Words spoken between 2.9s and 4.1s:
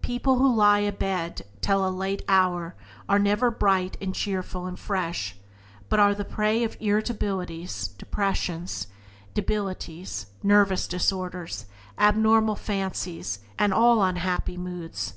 are never bright